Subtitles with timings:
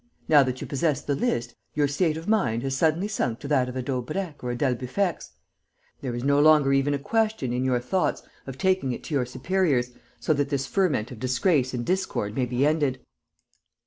[0.27, 3.69] Now that you possess the list, your state of mind has suddenly sunk to that
[3.69, 5.33] of a Daubrecq or a d'Albufex.
[6.01, 9.27] There is no longer even a question, in your thoughts, of taking it to your
[9.27, 12.99] superiors, so that this ferment of disgrace and discord may be ended.